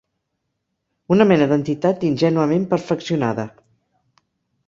Una 1.15 1.25
mena 1.31 1.47
d'entitat 1.51 2.07
ingènuament 2.09 2.65
perfeccionada. 2.73 3.47